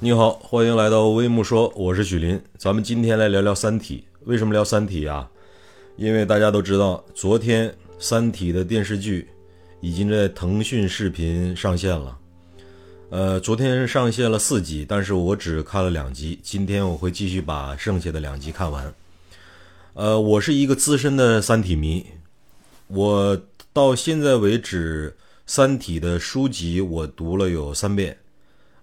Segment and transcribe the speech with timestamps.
[0.00, 2.40] 你好，欢迎来到微木说，我是许林。
[2.56, 4.04] 咱们今天来聊聊《三体》。
[4.26, 5.28] 为什么聊《三体》啊？
[5.96, 7.68] 因为大家都知道，昨天
[7.98, 9.28] 《三体》的电视剧
[9.80, 12.16] 已经在腾讯视频上线了。
[13.10, 16.38] 呃，昨天上线了四集，但是我只看了两集。
[16.44, 18.94] 今天我会继续把剩下的两集看完。
[19.94, 22.06] 呃，我是一个资深的《三体》迷，
[22.86, 23.36] 我
[23.72, 28.16] 到现在为止，《三体》的书籍我读了有三遍。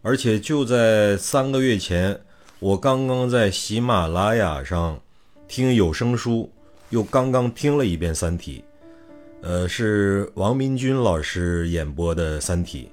[0.08, 2.16] 而且就在三个月前，
[2.60, 5.02] 我刚刚在喜马拉雅上
[5.48, 6.48] 听有声书，
[6.92, 8.64] 又刚刚听了一遍《三体》，
[9.42, 12.92] 呃，是王明军老师演播的《三体》，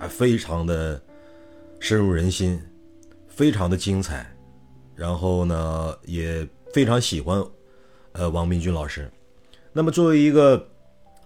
[0.00, 0.98] 啊，非常的
[1.80, 2.58] 深入人心，
[3.28, 4.26] 非常的精彩，
[4.96, 7.44] 然后呢，也非常喜欢，
[8.12, 9.06] 呃，王明军老师。
[9.70, 10.66] 那么作为一个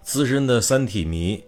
[0.03, 1.41] 资深的《三体》迷。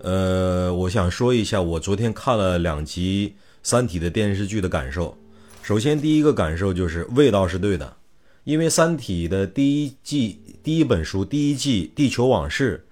[0.00, 5.16] 呃，我想说一下我昨天看了两集《三体》的电视剧的感受。
[5.62, 7.96] 首先，第一个感受就是味道是对的，
[8.44, 12.86] 因为《三体》的第一季第一本书第一季《地球往事》，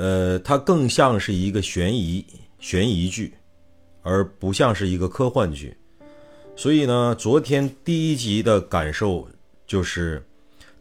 [0.00, 2.24] 呃，它更像是一个悬疑
[2.58, 3.34] 悬疑剧，
[4.00, 5.76] 而不像是一个科幻剧。
[6.56, 9.28] 所以呢，昨天第一集的感受
[9.66, 10.24] 就是，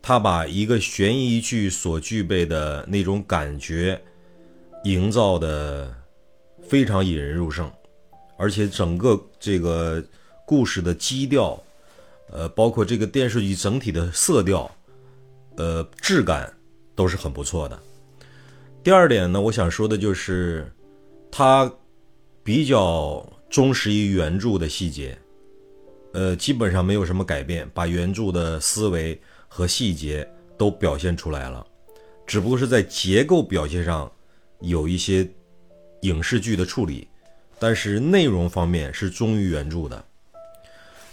[0.02, 4.02] 他把一个悬疑剧所具备的那种感觉。
[4.84, 5.94] 营造的
[6.68, 7.72] 非常引人入胜，
[8.36, 10.04] 而且整个这个
[10.46, 11.62] 故事的基调，
[12.32, 14.70] 呃，包括这个电视剧整体的色调，
[15.58, 16.52] 呃，质感
[16.96, 17.80] 都是很不错的。
[18.84, 20.68] 第二点呢，我想说的就是，
[21.30, 21.72] 它
[22.44, 25.16] 比较忠实于原著的细节，
[26.14, 31.64] 呃，基本上没有什么改变，把原著的思维和细节都表现出来了，
[32.26, 34.12] 只不过是在结构表现上。
[34.62, 35.28] 有一些
[36.02, 37.08] 影视剧的处理，
[37.60, 40.06] 但是内容方面是忠于原著的。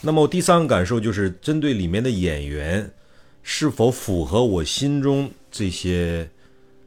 [0.01, 2.89] 那么第三个感受就是针对里面的演员
[3.43, 6.25] 是否符合我心中这些《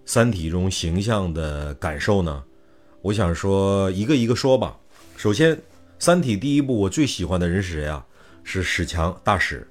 [0.06, 2.44] 三体》中形象的感受呢？
[3.02, 4.78] 我想说一个一个说吧。
[5.18, 5.56] 首先，
[6.00, 8.06] 《三体》第一部我最喜欢的人是谁啊？
[8.44, 9.68] 是史强大使，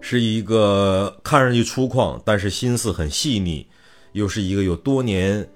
[0.00, 3.66] 是一个看上去粗犷，但是心思很细腻。
[4.12, 5.48] 又是一个有多年，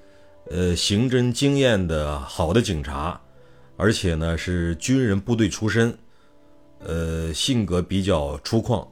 [0.51, 3.21] 呃，刑侦经验的好的警察，
[3.77, 5.97] 而且呢是军人部队出身，
[6.81, 8.87] 呃，性格比较粗犷。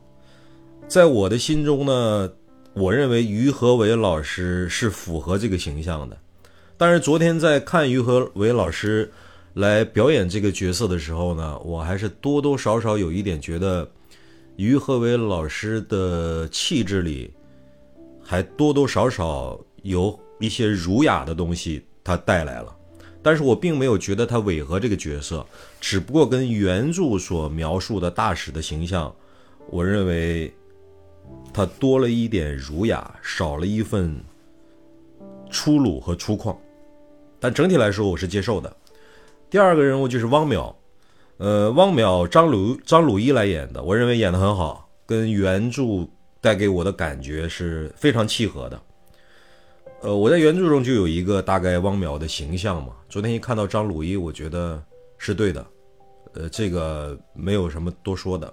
[0.87, 2.31] 在我的心中呢，
[2.75, 6.17] 我认为于和伟老师是符合这个形象的。
[6.77, 9.11] 但是昨天在看于和伟老师
[9.55, 13.89] 来表演这个角色的时候呢，我还是多多少少有一点觉得，
[14.57, 17.33] 于和伟老师的气质里。
[18.25, 22.75] 还多多少少有一些儒雅的东西，他带来了，
[23.23, 25.47] 但是我并没有觉得他违和这个角色，
[25.81, 29.15] 只不过跟原著所描述的大使的形象，
[29.71, 30.53] 我认为
[31.53, 34.19] 他多了一点儒雅，少了一份
[35.51, 36.57] 粗鲁和粗犷，
[37.39, 38.75] 但整体来说我是接受的。
[39.51, 40.75] 第二个人物就是汪淼，
[41.37, 46.09] 呃，汪淼张鲁张鲁一来演的，我认为演的很好，跟原著。
[46.45, 48.79] 带给我的感觉是非常契合的。
[50.03, 52.93] 呃，我在原著中就有一个大概汪淼的形象嘛。
[53.09, 54.83] 昨天一看到张鲁一，我觉得
[55.17, 55.67] 是对的。
[56.35, 58.53] 呃，这个没有什么多说的。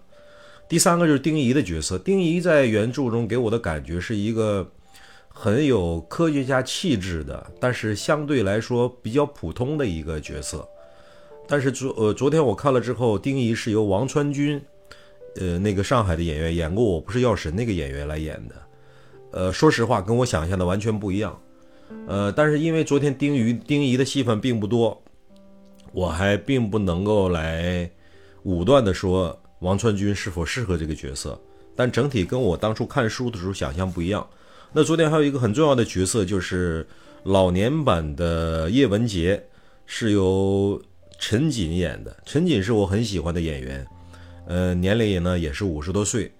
[0.70, 4.66] 第三个就是丁仪的角色，丁仪在原著中给我的感觉是一个
[5.28, 10.66] 很有科学家气质的，但是相对来说比较普通的一个角色。
[11.46, 14.62] 但是昨呃昨天我看了之后，丁仪是由王传君。
[15.38, 18.56] 呃，那个上海的演员演过《我不是药神》那个演员来演的，
[19.32, 21.40] 呃，说实话跟我想象的完全不一样，
[22.08, 25.02] 呃，但是因为昨天丁鱼丁仪的戏份并不多，
[25.94, 27.90] 我还并不能够来
[28.44, 31.40] 武断的说王传君是否适合这个角色，
[31.76, 34.28] 但整体跟我当初看书的时候想象不一样。
[34.74, 36.86] 那昨天还有一个很重要的角色就是
[37.24, 39.42] 老年版的叶文洁，
[39.86, 40.82] 是由
[41.20, 43.86] 陈瑾演的，陈瑾是我很喜欢的演员。
[44.48, 46.34] 呃，年龄呢也是五十多岁，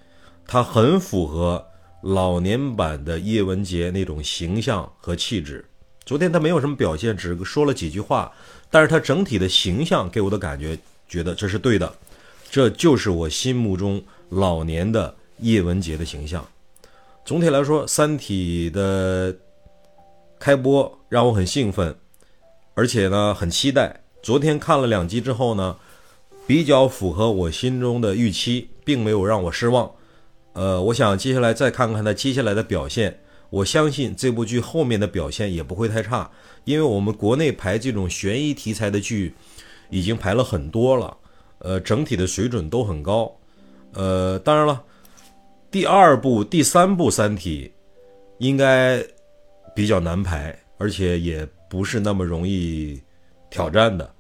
[0.46, 1.66] 他很符合
[2.02, 5.64] 老年版的叶文洁那种形象和气质。
[6.04, 8.34] 昨天他没有什么表现，只说了几句话，
[8.70, 10.78] 但是他整体的形象给我的感觉，
[11.08, 11.94] 觉得这是对的，
[12.50, 16.46] 这就是我心目中老年的叶文洁的形象。
[17.24, 19.34] 总体来说，《三体》的
[20.38, 21.96] 开播让我很兴奋，
[22.74, 24.02] 而且呢很期待。
[24.22, 25.78] 昨天看了两集之后呢。
[26.52, 29.90] 比较符合我心中的预期，并没有让我失望。
[30.52, 33.18] 呃，我想接下来再看看他接下来的表现。
[33.50, 36.30] 我相信这部剧后面的表现也不会太差，
[36.66, 39.34] 因为我们国内排这种悬疑题材的剧
[39.90, 41.16] 已经排了很多了。
[41.60, 43.34] 呃，整体的水准都很高。
[43.94, 44.84] 呃，当然了，
[45.72, 47.72] 第二部、第三部《三体》
[48.40, 49.02] 应该
[49.74, 53.02] 比较难排，而且也不是那么容易
[53.50, 54.14] 挑战的。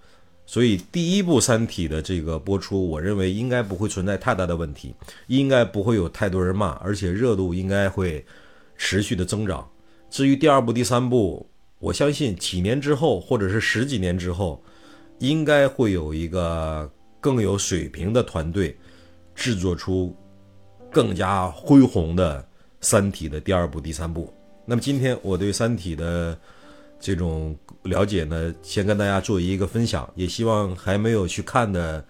[0.51, 4.93] 所以第一部《三体》的这个播出，我认为应该不会存在太大的问题，
[5.27, 8.25] 应该不会有太多人骂，而且热度应该会
[8.75, 9.65] 持续的增长。
[10.09, 11.49] 至于第二部、第三部，
[11.79, 14.61] 我相信几年之后，或者是十几年之后，
[15.19, 18.77] 应该会有一个更有水平的团队
[19.33, 20.13] 制作出
[20.91, 22.41] 更加恢宏的
[22.81, 24.33] 《三体》的第二部、第三部。
[24.65, 26.37] 那么今天我对《三体》的。
[27.01, 32.05] 这种了解呢，先跟大家做一个分享，也希望还没有去看的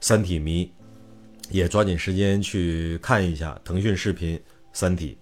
[0.00, 0.70] 三体迷，
[1.50, 4.36] 也抓紧时间去看一下腾讯视频
[4.74, 5.16] 《三体》。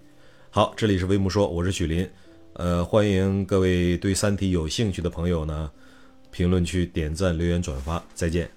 [0.50, 2.06] 好，这里是微木说，我是许林，
[2.54, 5.70] 呃，欢迎各位对《三体》有兴趣的朋友呢，
[6.32, 8.50] 评论区点赞、留言、转发，再见。